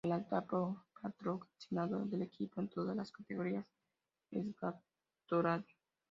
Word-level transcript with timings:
El 0.03 0.13
actual 0.13 0.77
patrocinador 0.99 2.07
del 2.09 2.23
equipo 2.23 2.59
en 2.59 2.69
todas 2.69 2.97
las 2.97 3.11
categorías 3.11 3.67
es 4.31 4.47
Gatorade. 4.59 5.67